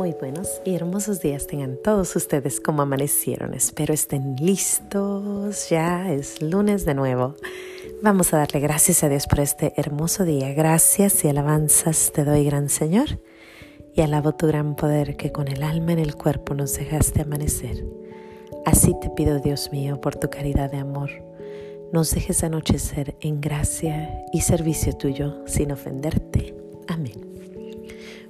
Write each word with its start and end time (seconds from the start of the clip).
Muy 0.00 0.14
buenos 0.18 0.62
y 0.64 0.74
hermosos 0.74 1.20
días 1.20 1.46
tengan 1.46 1.76
todos 1.76 2.16
ustedes 2.16 2.58
como 2.58 2.80
amanecieron. 2.80 3.52
Espero 3.52 3.92
estén 3.92 4.34
listos. 4.36 5.68
Ya 5.68 6.10
es 6.10 6.40
lunes 6.40 6.86
de 6.86 6.94
nuevo. 6.94 7.34
Vamos 8.02 8.32
a 8.32 8.38
darle 8.38 8.60
gracias 8.60 9.04
a 9.04 9.10
Dios 9.10 9.26
por 9.26 9.40
este 9.40 9.74
hermoso 9.76 10.24
día. 10.24 10.54
Gracias 10.54 11.22
y 11.22 11.28
alabanzas 11.28 12.12
te 12.14 12.24
doy, 12.24 12.46
gran 12.46 12.70
Señor. 12.70 13.20
Y 13.94 14.00
alabo 14.00 14.34
tu 14.34 14.46
gran 14.46 14.74
poder 14.74 15.18
que 15.18 15.32
con 15.32 15.48
el 15.48 15.62
alma 15.62 15.92
en 15.92 15.98
el 15.98 16.14
cuerpo 16.14 16.54
nos 16.54 16.78
dejaste 16.78 17.20
amanecer. 17.20 17.84
Así 18.64 18.94
te 19.02 19.10
pido, 19.10 19.38
Dios 19.38 19.70
mío, 19.70 20.00
por 20.00 20.16
tu 20.16 20.30
caridad 20.30 20.70
de 20.70 20.78
amor. 20.78 21.10
Nos 21.92 22.10
dejes 22.12 22.42
anochecer 22.42 23.16
en 23.20 23.42
gracia 23.42 24.24
y 24.32 24.40
servicio 24.40 24.94
tuyo 24.94 25.42
sin 25.46 25.72
ofenderte. 25.72 26.54
Amén. 26.88 27.39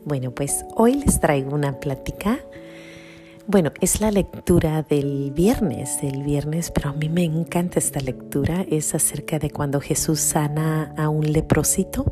Bueno, 0.05 0.31
pues 0.35 0.65
hoy 0.77 0.95
les 0.95 1.21
traigo 1.21 1.55
una 1.55 1.79
plática. 1.79 2.41
Bueno, 3.47 3.73
es 3.81 4.01
la 4.01 4.11
lectura 4.11 4.83
del 4.83 5.33
viernes, 5.33 6.01
del 6.01 6.23
viernes, 6.23 6.71
pero 6.71 6.91
a 6.91 6.93
mí 6.93 7.09
me 7.09 7.25
encanta 7.25 7.79
esta 7.79 8.01
lectura. 8.01 8.65
Es 8.71 8.95
acerca 8.95 9.39
de 9.39 9.51
cuando 9.51 9.81
Jesús 9.81 10.21
sana 10.21 10.95
a 10.97 11.09
un 11.09 11.31
leprosito. 11.33 12.05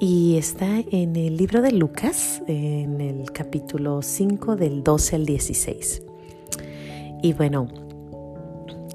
Y 0.00 0.36
está 0.36 0.82
en 0.90 1.16
el 1.16 1.36
libro 1.36 1.62
de 1.62 1.72
Lucas, 1.72 2.42
en 2.46 3.00
el 3.00 3.32
capítulo 3.32 4.02
5 4.02 4.56
del 4.56 4.84
12 4.84 5.16
al 5.16 5.26
16. 5.26 6.02
Y 7.22 7.32
bueno, 7.32 7.66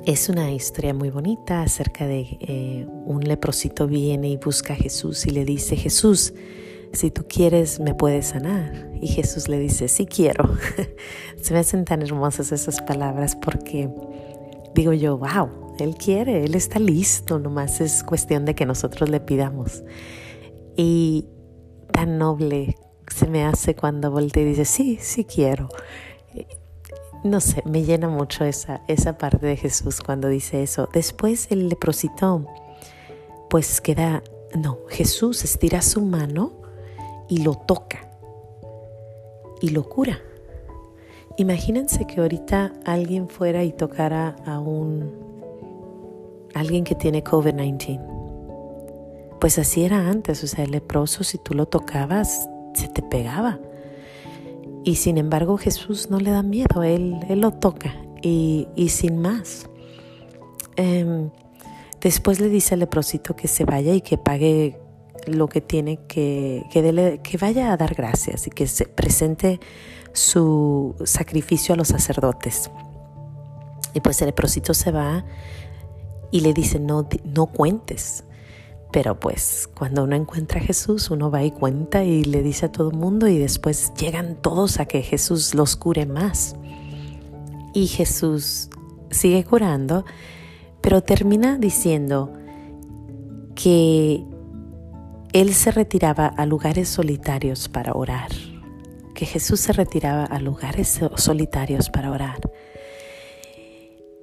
es 0.05 0.29
una 0.29 0.51
historia 0.51 0.93
muy 0.93 1.09
bonita 1.09 1.61
acerca 1.61 2.05
de 2.05 2.37
eh, 2.39 2.85
un 3.05 3.21
leprosito 3.21 3.87
viene 3.87 4.29
y 4.29 4.37
busca 4.37 4.73
a 4.73 4.75
Jesús 4.75 5.25
y 5.25 5.31
le 5.31 5.43
dice, 5.43 5.75
Jesús, 5.75 6.33
si 6.93 7.09
tú 7.09 7.25
quieres, 7.27 7.79
me 7.79 7.95
puedes 7.95 8.27
sanar. 8.27 8.91
Y 9.01 9.07
Jesús 9.07 9.49
le 9.49 9.57
dice, 9.59 9.87
sí 9.87 10.05
quiero. 10.05 10.57
Se 11.41 11.53
me 11.53 11.59
hacen 11.59 11.85
tan 11.85 12.01
hermosas 12.03 12.51
esas 12.51 12.81
palabras 12.81 13.35
porque 13.35 13.89
digo 14.75 14.93
yo, 14.93 15.17
wow, 15.17 15.75
Él 15.79 15.95
quiere, 15.95 16.45
Él 16.45 16.55
está 16.55 16.79
listo, 16.79 17.39
nomás 17.39 17.81
es 17.81 18.03
cuestión 18.03 18.45
de 18.45 18.53
que 18.53 18.65
nosotros 18.65 19.09
le 19.09 19.19
pidamos. 19.19 19.83
Y 20.77 21.25
tan 21.91 22.17
noble 22.17 22.77
se 23.07 23.27
me 23.27 23.43
hace 23.43 23.75
cuando 23.75 24.11
voltea 24.11 24.43
y 24.43 24.47
dice, 24.47 24.65
sí, 24.65 24.99
sí 25.01 25.25
quiero. 25.25 25.69
No 27.23 27.39
sé, 27.39 27.63
me 27.65 27.83
llena 27.83 28.09
mucho 28.09 28.45
esa, 28.45 28.81
esa 28.87 29.17
parte 29.17 29.45
de 29.45 29.57
Jesús 29.57 30.01
cuando 30.01 30.27
dice 30.27 30.61
eso. 30.61 30.89
Después 30.93 31.47
el 31.49 31.69
leprosito, 31.69 32.45
pues 33.49 33.81
queda, 33.81 34.21
no, 34.55 34.79
Jesús 34.89 35.43
estira 35.43 35.81
su 35.81 36.01
mano 36.01 36.62
y 37.27 37.43
lo 37.43 37.55
toca 37.55 38.09
y 39.61 39.69
lo 39.69 39.87
cura. 39.87 40.19
Imagínense 41.37 42.05
que 42.05 42.21
ahorita 42.21 42.73
alguien 42.85 43.27
fuera 43.27 43.63
y 43.63 43.71
tocara 43.71 44.35
a 44.45 44.59
un 44.59 45.11
alguien 46.53 46.83
que 46.83 46.95
tiene 46.95 47.23
COVID-19. 47.23 48.11
Pues 49.39 49.57
así 49.57 49.83
era 49.83 50.09
antes, 50.09 50.43
o 50.43 50.47
sea, 50.47 50.63
el 50.63 50.71
leproso 50.71 51.23
si 51.23 51.37
tú 51.37 51.53
lo 51.53 51.65
tocabas 51.65 52.49
se 52.73 52.87
te 52.87 53.01
pegaba. 53.01 53.59
Y 54.83 54.95
sin 54.95 55.17
embargo 55.17 55.57
Jesús 55.57 56.09
no 56.09 56.19
le 56.19 56.31
da 56.31 56.43
miedo, 56.43 56.83
Él, 56.83 57.19
él 57.29 57.39
lo 57.39 57.51
toca 57.51 57.95
y, 58.21 58.67
y 58.75 58.89
sin 58.89 59.17
más. 59.17 59.69
Em, 60.75 61.29
después 62.01 62.39
le 62.39 62.49
dice 62.49 62.73
al 62.73 62.81
leprosito 62.81 63.35
que 63.35 63.47
se 63.47 63.63
vaya 63.63 63.93
y 63.93 64.01
que 64.01 64.17
pague 64.17 64.79
lo 65.27 65.47
que 65.47 65.61
tiene 65.61 65.99
que, 66.07 66.63
que, 66.71 67.37
vaya 67.37 67.71
a 67.71 67.77
dar 67.77 67.95
gracias 67.95 68.47
y 68.47 68.49
que 68.49 68.67
se 68.67 68.85
presente 68.85 69.59
su 70.11 70.95
sacrificio 71.05 71.73
a 71.73 71.77
los 71.77 71.89
sacerdotes. 71.89 72.69
Y 73.93 73.99
pues 74.01 74.21
el 74.21 74.27
leprosito 74.27 74.73
se 74.73 74.91
va 74.91 75.25
y 76.31 76.41
le 76.41 76.53
dice, 76.53 76.79
no, 76.79 77.07
no 77.23 77.45
cuentes. 77.47 78.23
Pero 78.91 79.19
pues 79.19 79.69
cuando 79.73 80.03
uno 80.03 80.15
encuentra 80.15 80.59
a 80.59 80.63
Jesús, 80.63 81.09
uno 81.09 81.31
va 81.31 81.43
y 81.43 81.51
cuenta 81.51 82.03
y 82.03 82.23
le 82.23 82.43
dice 82.43 82.67
a 82.67 82.71
todo 82.71 82.91
el 82.91 82.97
mundo 82.97 83.27
y 83.27 83.39
después 83.39 83.91
llegan 83.95 84.35
todos 84.41 84.79
a 84.79 84.85
que 84.85 85.01
Jesús 85.01 85.55
los 85.55 85.75
cure 85.75 86.05
más. 86.05 86.55
Y 87.73 87.87
Jesús 87.87 88.69
sigue 89.09 89.43
curando, 89.43 90.05
pero 90.81 91.01
termina 91.01 91.57
diciendo 91.57 92.31
que 93.55 94.23
él 95.33 95.55
se 95.55 95.71
retiraba 95.71 96.27
a 96.27 96.45
lugares 96.45 96.87
solitarios 96.87 97.67
para 97.67 97.93
orar, 97.93 98.29
que 99.15 99.25
Jesús 99.25 99.59
se 99.59 99.73
retiraba 99.73 100.25
a 100.25 100.39
lugares 100.39 100.99
solitarios 101.15 101.89
para 101.89 102.11
orar. 102.11 102.39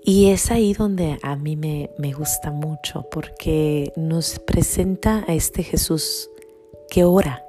Y 0.03 0.31
es 0.31 0.51
ahí 0.51 0.73
donde 0.73 1.19
a 1.23 1.37
mí 1.37 1.57
me, 1.57 1.91
me 1.99 2.13
gusta 2.13 2.53
mucho, 2.53 3.07
porque 3.11 3.93
nos 3.97 4.39
presenta 4.39 5.25
a 5.27 5.35
este 5.35 5.63
Jesús 5.63 6.31
que 6.89 7.05
ora. 7.05 7.45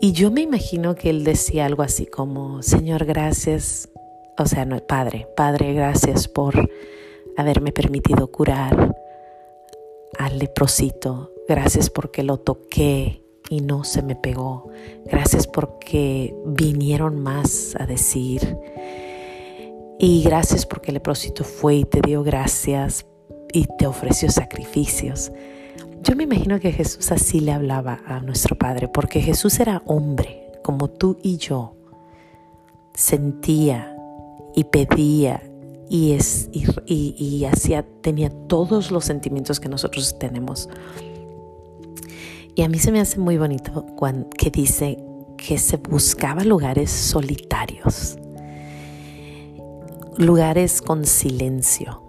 Y 0.00 0.12
yo 0.12 0.30
me 0.30 0.42
imagino 0.42 0.94
que 0.94 1.10
él 1.10 1.24
decía 1.24 1.66
algo 1.66 1.82
así 1.82 2.06
como, 2.06 2.62
Señor, 2.62 3.06
gracias, 3.06 3.88
o 4.38 4.46
sea, 4.46 4.64
no, 4.64 4.78
Padre, 4.78 5.26
Padre, 5.36 5.72
gracias 5.72 6.28
por 6.28 6.70
haberme 7.36 7.72
permitido 7.72 8.30
curar 8.30 8.94
al 10.18 10.38
leprosito, 10.38 11.32
Gracias 11.50 11.90
porque 11.90 12.22
lo 12.22 12.36
toqué 12.36 13.24
y 13.48 13.60
no 13.60 13.82
se 13.82 14.02
me 14.02 14.14
pegó. 14.14 14.68
Gracias 15.04 15.48
porque 15.48 16.32
vinieron 16.46 17.20
más 17.20 17.74
a 17.76 17.86
decir. 17.86 18.56
Y 19.98 20.22
gracias 20.22 20.64
porque 20.64 20.92
el 20.92 20.94
leprosito 20.94 21.42
fue 21.42 21.74
y 21.74 21.84
te 21.84 22.02
dio 22.02 22.22
gracias 22.22 23.04
y 23.52 23.66
te 23.78 23.88
ofreció 23.88 24.30
sacrificios. 24.30 25.32
Yo 26.04 26.14
me 26.14 26.22
imagino 26.22 26.60
que 26.60 26.70
Jesús 26.70 27.10
así 27.10 27.40
le 27.40 27.50
hablaba 27.50 27.98
a 28.06 28.20
nuestro 28.20 28.56
Padre, 28.56 28.86
porque 28.86 29.20
Jesús 29.20 29.58
era 29.58 29.82
hombre, 29.86 30.52
como 30.62 30.86
tú 30.86 31.18
y 31.20 31.38
yo. 31.38 31.74
Sentía 32.94 33.96
y 34.54 34.62
pedía 34.62 35.42
y, 35.88 36.16
y, 36.86 37.44
hacía, 37.44 37.84
tenía 38.02 38.30
todos 38.46 38.92
los 38.92 39.04
sentimientos 39.04 39.58
que 39.58 39.68
nosotros 39.68 40.16
tenemos. 40.16 40.68
Y 42.54 42.62
a 42.62 42.68
mí 42.68 42.78
se 42.78 42.92
me 42.92 43.00
hace 43.00 43.18
muy 43.18 43.38
bonito 43.38 43.86
que 44.36 44.50
dice 44.50 44.98
que 45.36 45.58
se 45.58 45.76
buscaba 45.76 46.44
lugares 46.44 46.90
solitarios, 46.90 48.18
lugares 50.16 50.82
con 50.82 51.06
silencio, 51.06 52.02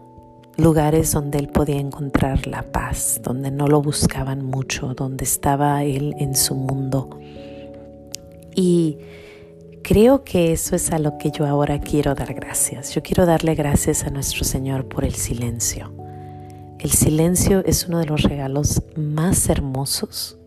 lugares 0.57 1.13
donde 1.13 1.39
él 1.39 1.47
podía 1.47 1.77
encontrar 1.77 2.47
la 2.47 2.63
paz, 2.63 3.21
donde 3.23 3.51
no 3.51 3.67
lo 3.67 3.81
buscaban 3.81 4.43
mucho, 4.43 4.93
donde 4.95 5.23
estaba 5.23 5.83
él 5.83 6.15
en 6.17 6.35
su 6.35 6.55
mundo. 6.55 7.09
Y 8.53 8.97
creo 9.83 10.23
que 10.23 10.51
eso 10.51 10.75
es 10.75 10.91
a 10.91 10.99
lo 10.99 11.17
que 11.17 11.31
yo 11.31 11.45
ahora 11.45 11.79
quiero 11.79 12.15
dar 12.15 12.33
gracias. 12.33 12.93
Yo 12.93 13.01
quiero 13.01 13.25
darle 13.25 13.55
gracias 13.55 14.03
a 14.03 14.09
nuestro 14.09 14.43
Señor 14.43 14.87
por 14.89 15.05
el 15.05 15.13
silencio 15.15 16.00
el 16.81 16.89
silencio 16.89 17.63
es 17.63 17.87
uno 17.87 17.99
de 17.99 18.07
los 18.07 18.23
regalos 18.23 18.81
más 18.95 19.49
hermosos 19.49 20.39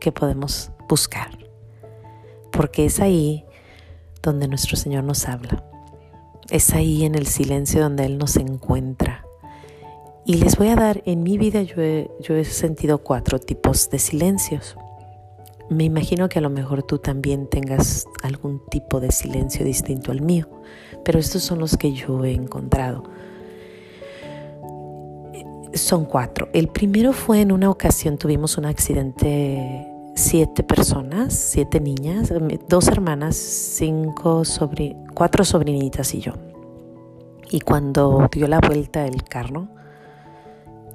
que 0.00 0.10
podemos 0.10 0.72
buscar, 0.88 1.38
porque 2.50 2.86
es 2.86 2.98
ahí 2.98 3.44
donde 4.20 4.48
nuestro 4.48 4.76
Señor 4.76 5.04
nos 5.04 5.28
habla. 5.28 5.64
Es 6.50 6.74
ahí 6.74 7.04
en 7.04 7.14
el 7.14 7.28
silencio 7.28 7.80
donde 7.82 8.04
Él 8.04 8.18
nos 8.18 8.36
encuentra. 8.36 9.24
Y 10.24 10.34
les 10.38 10.56
voy 10.56 10.68
a 10.70 10.76
dar, 10.76 11.02
en 11.06 11.22
mi 11.22 11.38
vida 11.38 11.62
yo 11.62 11.80
he, 11.80 12.44
sentido 12.44 12.98
cuatro 12.98 13.38
tipos 13.38 13.88
de 13.88 14.00
silencios. 14.00 14.76
Me 15.70 15.84
imagino 15.84 16.28
que 16.28 16.40
a 16.40 16.42
lo 16.42 16.50
mejor 16.50 16.82
tú 16.82 16.98
también 16.98 17.46
tengas 17.46 18.06
algún 18.24 18.60
tipo 18.70 18.98
de 18.98 19.12
silencio 19.12 19.64
distinto 19.64 20.10
al 20.10 20.20
mío, 20.20 20.48
pero 21.04 21.20
estos 21.20 21.44
son 21.44 21.60
los 21.60 21.76
que 21.76 21.92
yo 21.92 22.24
he 22.24 22.32
encontrado 22.32 23.04
son 25.76 26.04
cuatro. 26.04 26.48
El 26.52 26.68
primero 26.68 27.12
fue 27.12 27.40
en 27.40 27.52
una 27.52 27.70
ocasión, 27.70 28.18
tuvimos 28.18 28.58
un 28.58 28.66
accidente, 28.66 29.86
siete 30.14 30.62
personas, 30.62 31.34
siete 31.34 31.80
niñas, 31.80 32.32
dos 32.68 32.88
hermanas, 32.88 33.36
cinco 33.36 34.42
cuatro 35.14 35.44
sobrinitas 35.44 36.14
y 36.14 36.20
yo. 36.20 36.32
Y 37.50 37.60
cuando 37.60 38.28
dio 38.32 38.48
la 38.48 38.60
vuelta 38.60 39.06
el 39.06 39.22
carro 39.22 39.68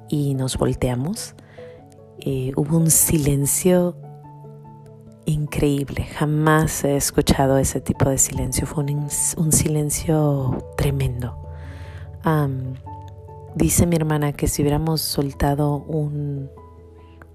y 0.08 0.34
nos 0.34 0.58
volteamos, 0.58 1.34
eh, 2.18 2.52
hubo 2.56 2.76
un 2.76 2.90
silencio 2.90 3.96
increíble. 5.24 6.04
Jamás 6.04 6.84
he 6.84 6.96
escuchado 6.96 7.56
ese 7.56 7.80
tipo 7.80 8.08
de 8.08 8.18
silencio. 8.18 8.66
Fue 8.66 8.84
un 8.84 9.52
silencio 9.52 10.72
tremendo. 10.76 11.38
Dice 13.54 13.86
mi 13.86 13.96
hermana 13.96 14.32
que 14.32 14.48
si 14.48 14.62
hubiéramos 14.62 15.00
soltado 15.00 15.76
un, 15.76 16.50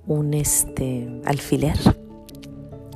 un 0.08 0.34
este, 0.34 1.22
alfiler, 1.26 1.78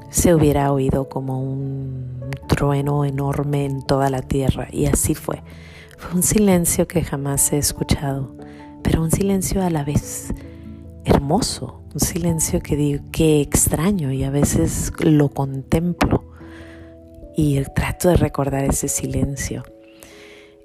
se 0.10 0.34
hubiera 0.34 0.72
oído 0.74 1.08
como 1.08 1.42
un 1.42 2.32
trueno 2.48 3.06
enorme 3.06 3.66
en 3.66 3.86
toda 3.86 4.10
la 4.10 4.22
tierra. 4.22 4.68
Y 4.72 4.88
así 4.88 5.16
fue. 5.16 5.44
Fue 5.98 6.16
un 6.16 6.24
silencio 6.24 6.88
que 6.88 7.04
jamás 7.04 7.54
he 7.54 7.58
escuchado, 7.58 8.36
pero 8.82 9.02
un 9.04 9.12
silencio 9.12 9.64
a 9.64 9.70
la 9.70 9.84
vez 9.84 10.34
hermoso, 11.06 11.82
un 11.94 12.00
silencio 12.00 12.62
que 12.62 12.76
digo 12.76 13.04
que 13.12 13.42
extraño 13.42 14.12
y 14.12 14.24
a 14.24 14.32
veces 14.32 14.92
lo 15.00 15.30
contemplo 15.30 16.24
y 17.36 17.62
trato 17.76 18.10
de 18.10 18.18
recordar 18.18 18.64
ese 18.66 18.88
silencio. 18.88 19.64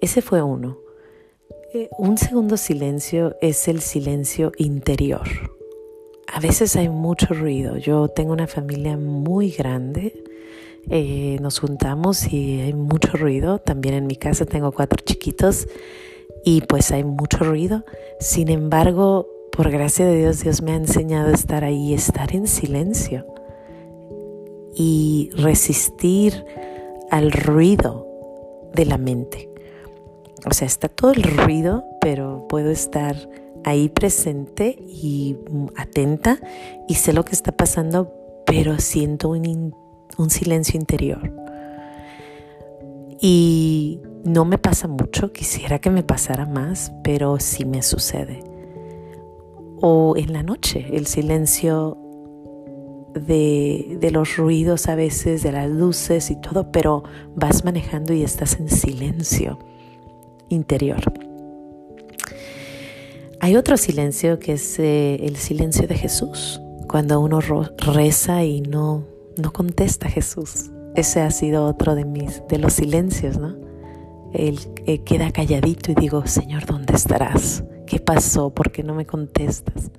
Ese 0.00 0.22
fue 0.22 0.42
uno. 0.42 0.85
Un 1.98 2.18
segundo 2.18 2.56
silencio 2.56 3.36
es 3.40 3.68
el 3.68 3.80
silencio 3.80 4.52
interior. 4.56 5.28
A 6.32 6.40
veces 6.40 6.76
hay 6.76 6.88
mucho 6.88 7.34
ruido. 7.34 7.76
Yo 7.76 8.08
tengo 8.08 8.32
una 8.32 8.46
familia 8.46 8.96
muy 8.96 9.50
grande. 9.50 10.24
Eh, 10.88 11.38
nos 11.40 11.58
juntamos 11.58 12.32
y 12.32 12.60
hay 12.60 12.72
mucho 12.72 13.12
ruido. 13.12 13.58
También 13.58 13.94
en 13.94 14.06
mi 14.06 14.16
casa 14.16 14.46
tengo 14.46 14.72
cuatro 14.72 15.02
chiquitos 15.04 15.68
y 16.44 16.62
pues 16.62 16.92
hay 16.92 17.04
mucho 17.04 17.38
ruido. 17.38 17.84
Sin 18.20 18.48
embargo, 18.48 19.28
por 19.52 19.70
gracia 19.70 20.06
de 20.06 20.18
Dios, 20.18 20.42
Dios 20.42 20.62
me 20.62 20.72
ha 20.72 20.76
enseñado 20.76 21.30
a 21.30 21.34
estar 21.34 21.64
ahí, 21.64 21.94
estar 21.94 22.34
en 22.34 22.46
silencio 22.46 23.26
y 24.74 25.30
resistir 25.36 26.44
al 27.10 27.32
ruido 27.32 28.06
de 28.74 28.84
la 28.84 28.98
mente. 28.98 29.48
O 30.48 30.54
sea, 30.54 30.66
está 30.66 30.88
todo 30.88 31.12
el 31.12 31.24
ruido, 31.24 31.84
pero 32.00 32.46
puedo 32.48 32.70
estar 32.70 33.16
ahí 33.64 33.88
presente 33.88 34.78
y 34.86 35.36
atenta 35.76 36.38
y 36.86 36.94
sé 36.94 37.12
lo 37.12 37.24
que 37.24 37.32
está 37.32 37.50
pasando, 37.50 38.12
pero 38.46 38.78
siento 38.78 39.30
un, 39.30 39.74
silencio 40.28 40.78
interior. 40.78 41.32
Y 43.20 44.00
no 44.24 44.44
me 44.44 44.56
pasa 44.56 44.86
mucho, 44.86 45.32
quisiera 45.32 45.80
que 45.80 45.90
me 45.90 46.04
pasara 46.04 46.46
más, 46.46 46.92
pero 47.02 47.40
sí 47.40 47.64
me 47.64 47.82
sucede. 47.82 48.44
O 49.80 50.16
en 50.16 50.32
la 50.32 50.44
noche, 50.44 50.86
el 50.92 51.08
silencio 51.08 51.98
de, 53.14 53.98
los 54.12 54.36
ruidos 54.36 54.86
a 54.86 54.94
veces, 54.94 55.42
de 55.42 55.50
las 55.50 55.68
luces 55.68 56.30
y 56.30 56.36
todo, 56.36 56.70
pero 56.70 57.02
vas 57.34 57.64
manejando 57.64 58.12
y 58.14 58.22
estás 58.22 58.60
en 58.60 58.68
silencio 58.68 59.58
interior. 60.48 61.00
Hay 63.40 63.56
otro 63.56 63.76
silencio 63.76 64.38
que 64.38 64.52
es 64.54 64.78
eh, 64.78 65.16
el 65.22 65.36
silencio 65.36 65.86
de 65.86 65.94
Jesús, 65.94 66.60
cuando 66.88 67.20
uno 67.20 67.40
reza 67.78 68.44
y 68.44 68.60
no, 68.60 69.04
no 69.36 69.52
contesta 69.52 70.08
a 70.08 70.10
Jesús. 70.10 70.70
Ese 70.94 71.20
ha 71.20 71.30
sido 71.30 71.66
otro 71.66 71.94
de, 71.94 72.04
mis, 72.04 72.42
de 72.48 72.58
los 72.58 72.72
silencios, 72.72 73.38
¿no? 73.38 73.54
Él 74.32 74.58
queda 75.04 75.30
calladito 75.30 75.92
y 75.92 75.94
digo, 75.94 76.26
Señor, 76.26 76.66
¿dónde 76.66 76.94
estarás? 76.94 77.64
¿Qué 77.86 78.00
pasó? 78.00 78.50
¿Por 78.50 78.72
qué 78.72 78.82
no 78.82 78.94
me 78.94 79.06
contestas? 79.06 79.90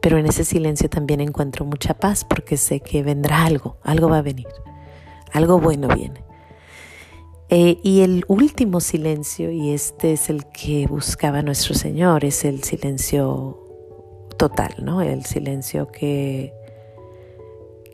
Pero 0.00 0.18
en 0.18 0.26
ese 0.26 0.44
silencio 0.44 0.88
también 0.88 1.20
encuentro 1.20 1.64
mucha 1.64 1.94
paz 1.94 2.24
porque 2.24 2.56
sé 2.56 2.80
que 2.80 3.02
vendrá 3.02 3.44
algo, 3.44 3.78
algo 3.82 4.08
va 4.08 4.18
a 4.18 4.22
venir, 4.22 4.46
algo 5.32 5.58
bueno 5.58 5.88
viene. 5.88 6.27
Eh, 7.50 7.78
y 7.82 8.02
el 8.02 8.24
último 8.28 8.80
silencio, 8.80 9.50
y 9.50 9.70
este 9.70 10.12
es 10.12 10.28
el 10.28 10.44
que 10.46 10.86
buscaba 10.86 11.40
nuestro 11.40 11.74
Señor, 11.74 12.26
es 12.26 12.44
el 12.44 12.62
silencio 12.62 13.64
total, 14.36 14.74
¿no? 14.82 15.00
El 15.00 15.24
silencio 15.24 15.90
que, 15.90 16.52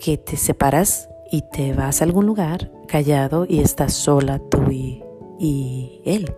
que 0.03 0.19
te 0.19 0.37
separas 0.37 1.09
y 1.31 1.43
te 1.53 1.73
vas 1.73 2.01
a 2.01 2.05
algún 2.05 2.27
lugar 2.27 2.73
callado 2.89 3.47
y 3.49 3.61
estás 3.61 3.95
sola 3.95 4.41
tú 4.41 4.73
y, 4.73 5.05
y 5.39 6.03
Él 6.05 6.35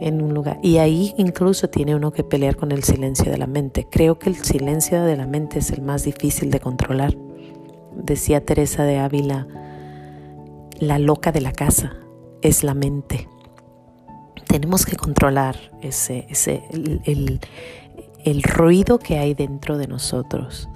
en 0.00 0.22
un 0.22 0.32
lugar. 0.32 0.60
Y 0.62 0.78
ahí 0.78 1.14
incluso 1.18 1.68
tiene 1.68 1.96
uno 1.96 2.12
que 2.12 2.22
pelear 2.22 2.54
con 2.54 2.70
el 2.70 2.84
silencio 2.84 3.32
de 3.32 3.38
la 3.38 3.48
mente. 3.48 3.88
Creo 3.90 4.20
que 4.20 4.30
el 4.30 4.36
silencio 4.36 5.02
de 5.02 5.16
la 5.16 5.26
mente 5.26 5.58
es 5.58 5.72
el 5.72 5.82
más 5.82 6.04
difícil 6.04 6.52
de 6.52 6.60
controlar. 6.60 7.16
Decía 7.96 8.44
Teresa 8.44 8.84
de 8.84 8.98
Ávila, 8.98 9.48
la 10.78 11.00
loca 11.00 11.32
de 11.32 11.40
la 11.40 11.50
casa 11.50 11.96
es 12.42 12.64
la 12.64 12.74
mente. 12.74 13.28
Tenemos 14.46 14.86
que 14.86 14.96
controlar 14.96 15.56
ese, 15.82 16.26
ese 16.30 16.62
el, 16.72 17.40
el, 18.24 18.42
ruido 18.42 18.98
que 18.98 19.18
hay 19.18 19.34
dentro 19.34 19.76
de 19.78 19.86
nosotros. 19.86 20.68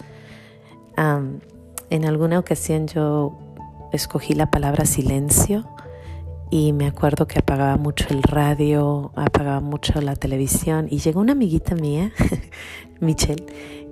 en 0.96 2.04
alguna 2.04 2.38
ocasión 2.38 2.86
yo 2.86 3.38
escogí 3.92 4.34
la 4.34 4.50
palabra 4.50 4.84
silencio 4.84 5.66
y 6.50 6.74
me 6.74 6.86
acuerdo 6.86 7.26
que 7.26 7.38
apagaba 7.38 7.78
mucho 7.78 8.06
el 8.10 8.22
radio, 8.22 9.10
apagaba 9.16 9.60
mucho 9.60 9.98
la 10.02 10.16
televisión 10.16 10.86
y 10.90 10.98
llegó 10.98 11.20
una 11.20 11.32
amiguita 11.32 11.74
mía, 11.74 12.12
Michelle, 13.00 13.46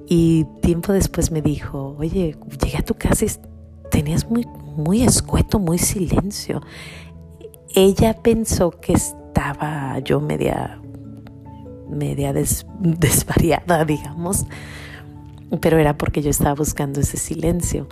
y 0.06 0.44
tiempo 0.60 0.92
después 0.92 1.30
me 1.30 1.40
dijo, 1.40 1.96
oye, 1.98 2.36
llegué 2.62 2.76
a 2.76 2.82
tu 2.82 2.94
casa 2.94 3.24
y 3.24 3.30
tenías 3.90 4.28
muy, 4.28 4.46
muy 4.76 5.02
escueto, 5.02 5.58
muy 5.58 5.78
silencio. 5.78 6.60
Ella 7.74 8.14
pensó 8.14 8.70
que 8.70 8.94
estaba 8.94 9.98
yo 10.00 10.20
media, 10.20 10.80
media 11.88 12.32
desvariada, 12.80 13.84
digamos, 13.84 14.46
pero 15.60 15.78
era 15.78 15.96
porque 15.96 16.22
yo 16.22 16.30
estaba 16.30 16.54
buscando 16.54 17.00
ese 17.00 17.16
silencio. 17.16 17.88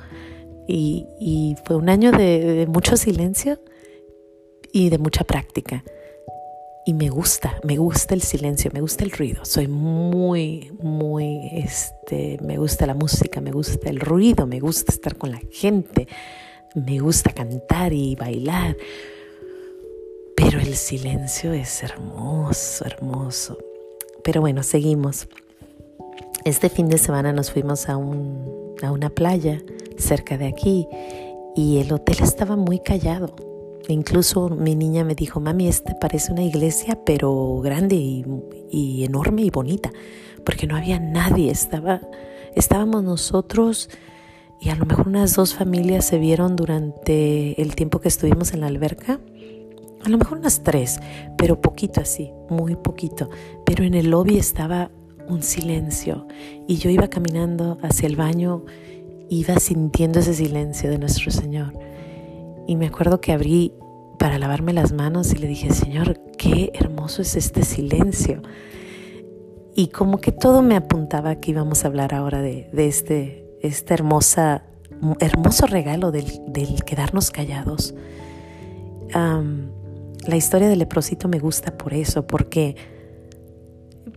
Y, 0.71 1.57
fue 1.65 1.77
un 1.77 1.89
año 1.89 2.13
de 2.13 2.67
mucho 2.69 2.97
silencio 2.99 3.59
y 4.73 4.91
de 4.91 4.99
mucha 4.99 5.25
práctica. 5.25 5.83
Y 6.85 6.95
me 6.95 7.11
gusta, 7.11 7.55
me 7.65 7.77
gusta 7.77 8.15
el 8.15 8.23
silencio, 8.23 8.71
me 8.73 8.81
gusta 8.81 9.05
el 9.05 9.11
ruido. 9.11 9.45
Soy 9.45 9.69
muy, 9.69 10.73
muy, 10.81 11.51
este, 11.53 12.39
me 12.43 12.57
gusta 12.57 12.87
la 12.87 12.95
música, 12.95 13.41
me 13.41 13.51
gusta 13.51 13.91
el 13.91 14.01
ruido, 14.01 14.47
me 14.47 14.61
gusta 14.61 14.93
estar 14.93 15.17
con 15.17 15.31
la 15.31 15.41
gente, 15.51 16.09
me 16.75 16.99
gusta 16.99 17.31
cantar 17.33 17.93
y 17.93 18.15
bailar. 18.15 18.77
Pero 20.49 20.61
el 20.61 20.77
silencio 20.77 21.53
es 21.53 21.83
hermoso, 21.83 22.85
hermoso. 22.87 23.59
Pero 24.25 24.41
bueno, 24.41 24.63
seguimos. 24.63 25.29
Este 26.45 26.71
fin 26.71 26.89
de 26.89 26.97
semana 26.97 27.33
nos 27.33 27.51
fuimos 27.51 27.89
a, 27.89 27.97
un, 27.97 28.75
a 28.83 28.91
una 28.91 29.11
playa 29.11 29.61
cerca 29.99 30.39
de 30.39 30.47
aquí 30.47 30.87
y 31.55 31.79
el 31.79 31.93
hotel 31.93 32.19
estaba 32.23 32.57
muy 32.57 32.79
callado 32.79 33.35
Incluso 33.89 34.51
mi 34.51 34.75
niña 34.75 35.03
me 35.03 35.15
dijo, 35.15 35.41
mami, 35.41 35.67
este 35.67 35.95
parece 35.95 36.31
una 36.31 36.43
iglesia, 36.43 36.99
pero 37.07 37.59
grande 37.63 37.97
y, 37.97 39.05
enorme 39.05 39.43
y 39.43 39.51
bonita, 39.51 39.91
porque 40.45 40.67
no 40.67 40.77
había 40.77 41.01
nadie, 41.01 41.51
estaba, 41.51 42.03
estábamos 42.55 43.03
nosotros 43.03 43.89
y 44.61 44.69
a 44.69 44.75
lo 44.75 44.85
mejor 44.85 45.09
unas 45.09 45.35
dos 45.35 45.55
familias 45.55 46.05
se 46.05 46.19
vieron 46.19 46.55
durante 46.55 47.61
el 47.63 47.75
tiempo 47.77 48.01
que 48.01 48.09
estuvimos 48.09 48.53
en 48.53 48.61
la 48.61 48.67
alberca. 48.67 49.21
A 50.05 50.09
lo 50.09 50.19
mejor 50.19 50.39
unas 50.39 50.63
tres, 50.63 51.01
pero 51.37 51.61
poquito 51.61 52.01
así, 52.01 52.33
muy 52.49 52.77
poquito. 52.77 53.29
Pero 53.65 53.85
en 53.85 53.95
el 53.95 54.11
lobby 54.11 54.39
estaba 54.39 54.91
un 55.29 55.43
silencio 55.43 56.27
y 56.67 56.77
yo 56.77 56.91
iba 56.91 57.09
caminando 57.09 57.79
hacia 57.83 58.07
el 58.07 58.17
baño, 58.17 58.65
iba 59.29 59.57
sintiendo 59.57 60.21
ese 60.21 60.35
silencio 60.35 60.91
de 60.91 60.99
nuestro 60.99 61.31
Señor. 61.31 61.73
Y 62.67 62.77
me 62.77 62.87
acuerdo 62.87 63.21
que 63.21 63.33
abrí 63.33 63.73
para 64.19 64.39
lavarme 64.39 64.73
las 64.73 64.93
manos 64.93 65.33
y 65.33 65.39
le 65.39 65.47
dije, 65.47 65.73
Señor, 65.73 66.21
qué 66.37 66.71
hermoso 66.75 67.23
es 67.23 67.37
este 67.37 67.63
silencio. 67.63 68.43
Y 69.75 69.89
como 69.89 70.19
que 70.19 70.33
todo 70.33 70.61
me 70.61 70.77
apuntaba 70.77 71.37
que 71.37 71.53
íbamos 71.53 71.85
a 71.85 71.89
hablar 71.89 72.15
ahora 72.15 72.43
de, 72.43 72.69
este, 72.77 73.47
este 73.63 73.95
hermosa, 73.95 74.65
hermoso 75.21 75.67
regalo 75.67 76.11
del, 76.11 76.27
quedarnos 76.85 77.31
callados. 77.31 77.95
La 80.27 80.37
historia 80.37 80.69
del 80.69 80.79
leprosito 80.79 81.29
me 81.29 81.39
gusta 81.39 81.77
por 81.77 81.95
eso, 81.95 82.27
porque 82.27 82.77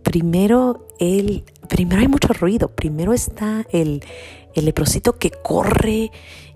primero 0.03 0.87
él, 0.99 1.43
primero 1.67 2.01
hay 2.01 2.07
mucho 2.07 2.33
ruido, 2.33 2.69
primero 2.69 3.13
está 3.13 3.65
el, 3.71 4.03
el 4.53 4.65
leprosito 4.65 5.17
que 5.17 5.31
corre 5.31 6.11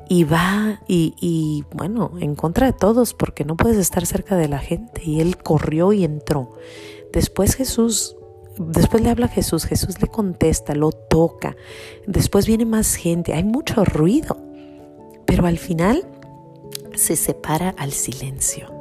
y 0.08 0.24
va 0.24 0.82
y, 0.88 1.64
bueno, 1.74 2.12
en 2.20 2.36
contra 2.36 2.68
de 2.68 2.74
todos 2.74 3.14
porque 3.14 3.44
no 3.44 3.56
puedes 3.56 3.78
estar 3.78 4.06
cerca 4.06 4.36
de 4.36 4.48
la 4.48 4.60
gente 4.60 5.02
y 5.04 5.20
él 5.20 5.38
corrió 5.38 5.94
y 5.94 6.04
entró. 6.04 6.52
Después 7.12 7.56
Jesús, 7.56 8.16
después 8.58 9.02
le 9.02 9.10
habla 9.10 9.28
a 9.28 9.30
Jesús, 9.30 9.66
Jesús 9.66 10.02
le 10.02 10.08
contesta, 10.08 10.75
lo 10.75 10.92
toca, 10.92 11.56
después 12.06 12.46
viene 12.46 12.66
más 12.66 12.96
gente, 12.96 13.34
hay 13.34 13.44
mucho 13.44 13.84
ruido, 13.86 14.38
pero 15.25 15.48
al 15.48 15.58
final 15.58 16.08
se 16.94 17.16
separa 17.16 17.74
al 17.78 17.92
silencio. 17.92 18.75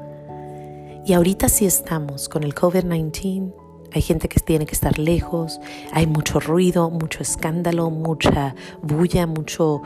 Y 1.06 1.12
ahorita 1.12 1.50
sí 1.50 1.66
estamos 1.66 2.30
con 2.30 2.44
el 2.44 2.54
COVID-19, 2.54 3.52
hay 3.92 4.02
gente 4.02 4.26
que 4.26 4.40
tiene 4.40 4.64
que 4.64 4.73
estar 4.73 4.99
lejos, 4.99 5.61
hay 5.92 6.06
mucho 6.06 6.40
ruido, 6.40 6.90
mucho 6.90 7.23
escándalo, 7.23 7.90
mucha 7.90 8.54
bulla, 8.82 9.26
mucho, 9.26 9.82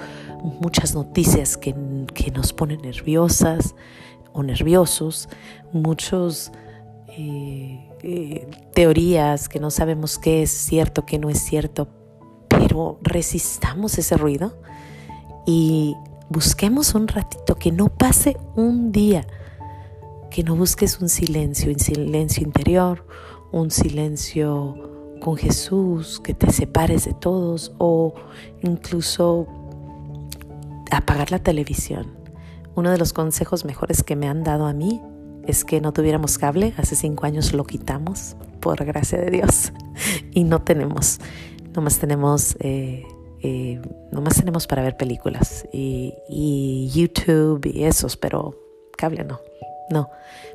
muchas 0.60 0.94
noticias 0.94 1.56
que, 1.56 1.74
que 2.14 2.30
nos 2.30 2.52
ponen 2.52 2.82
nerviosas 2.82 3.74
o 4.32 4.44
nerviosos, 4.44 5.28
muchos 5.72 6.52
eh, 7.08 7.90
eh, 8.04 8.48
teorías 8.72 9.48
que 9.48 9.58
no 9.58 9.72
sabemos 9.72 10.18
qué 10.18 10.42
es 10.44 10.52
cierto, 10.52 11.04
qué 11.04 11.18
no 11.18 11.30
es 11.30 11.40
cierto, 11.40 11.88
pero 12.48 13.00
resistamos 13.02 13.98
ese 13.98 14.16
ruido 14.16 14.56
y 15.46 15.96
busquemos 16.28 16.94
un 16.94 17.08
ratito, 17.08 17.56
que 17.56 17.72
no 17.72 17.88
pase 17.88 18.36
un 18.54 18.92
día, 18.92 19.26
que 20.30 20.42
no 20.42 20.56
busques 20.56 21.00
un 21.00 21.08
silencio, 21.08 21.72
un 21.72 21.78
silencio 21.78 22.42
interior, 22.42 23.04
un 23.52 23.70
silencio 23.70 25.18
con 25.20 25.36
Jesús, 25.36 26.20
que 26.22 26.34
te 26.34 26.52
separes 26.52 27.04
de 27.04 27.14
todos 27.14 27.72
o 27.78 28.14
incluso 28.62 29.46
apagar 30.90 31.30
la 31.30 31.38
televisión. 31.38 32.06
Uno 32.74 32.90
de 32.90 32.98
los 32.98 33.12
consejos 33.12 33.64
mejores 33.64 34.02
que 34.02 34.16
me 34.16 34.28
han 34.28 34.44
dado 34.44 34.66
a 34.66 34.72
mí 34.72 35.00
es 35.46 35.64
que 35.64 35.80
no 35.80 35.92
tuviéramos 35.92 36.38
cable. 36.38 36.74
Hace 36.76 36.94
cinco 36.94 37.26
años 37.26 37.52
lo 37.52 37.64
quitamos, 37.64 38.36
por 38.60 38.84
gracia 38.84 39.18
de 39.18 39.30
Dios, 39.30 39.72
y 40.32 40.44
no 40.44 40.62
tenemos. 40.62 41.18
Nomás 41.74 41.98
tenemos, 41.98 42.56
eh, 42.60 43.04
eh, 43.42 43.80
nomás 44.12 44.36
tenemos 44.36 44.66
para 44.66 44.82
ver 44.82 44.96
películas 44.96 45.66
y, 45.72 46.14
y 46.28 46.90
YouTube 46.94 47.66
y 47.66 47.84
esos, 47.84 48.16
pero 48.16 48.56
cable 48.96 49.24
no. 49.24 49.40
No, 49.90 50.10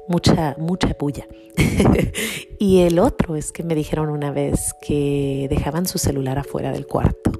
mucha, 0.08 0.56
mucha 0.58 0.94
puya. 0.94 1.28
y 2.60 2.82
el 2.82 3.00
otro 3.00 3.36
es 3.36 3.52
que 3.52 3.64
me 3.64 3.76
dijeron 3.76 4.10
una 4.10 4.32
vez 4.32 4.74
que 4.82 5.48
dejaban 5.50 5.86
su 5.88 5.98
celular 5.98 6.40
afuera 6.40 6.72
del 6.72 6.88
cuarto. 6.88 7.32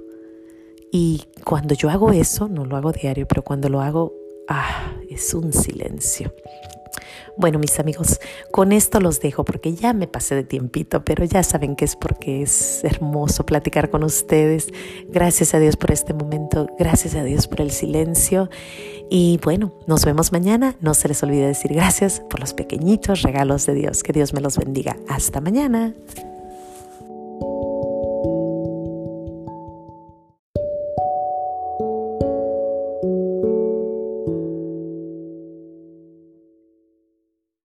Y 0.92 1.24
cuando 1.44 1.74
yo 1.74 1.90
hago 1.90 2.12
eso, 2.12 2.48
no 2.48 2.66
lo 2.66 2.78
hago 2.78 2.92
diario, 2.92 3.28
pero 3.28 3.44
cuando 3.44 3.70
lo 3.70 3.82
hago, 3.82 4.14
ah, 4.48 4.94
es 5.10 5.34
un 5.34 5.52
silencio. 5.52 6.34
Bueno, 7.36 7.58
mis 7.58 7.80
amigos, 7.80 8.20
con 8.52 8.72
esto 8.72 9.00
los 9.00 9.20
dejo 9.20 9.44
porque 9.44 9.74
ya 9.74 9.94
me 9.94 10.08
pasé 10.08 10.36
de 10.36 10.44
tiempito, 10.44 11.04
pero 11.04 11.26
ya 11.26 11.42
saben 11.42 11.76
que 11.76 11.86
es 11.86 11.96
porque 11.96 12.44
es 12.44 12.84
hermoso 12.84 13.46
platicar 13.46 13.90
con 13.90 14.04
ustedes. 14.04 14.68
Gracias 15.10 15.54
a 15.54 15.60
Dios 15.60 15.76
por 15.76 15.92
este 15.92 16.14
momento, 16.14 16.68
gracias 16.78 17.16
a 17.16 17.24
Dios 17.24 17.48
por 17.48 17.62
el 17.62 17.72
silencio. 17.72 18.50
Y 19.10 19.40
bueno, 19.44 19.74
nos 19.88 20.06
vemos 20.06 20.32
mañana. 20.32 20.76
No 20.80 20.94
se 20.94 21.08
les 21.08 21.22
olvide 21.24 21.48
decir 21.48 21.74
gracias 21.74 22.22
por 22.30 22.40
los 22.40 22.54
pequeñitos 22.54 23.22
regalos 23.24 23.66
de 23.66 23.74
Dios. 23.74 24.04
Que 24.04 24.14
Dios 24.14 24.34
me 24.34 24.42
los 24.42 24.58
bendiga. 24.58 24.98
Hasta 25.08 25.42
mañana. 25.42 25.94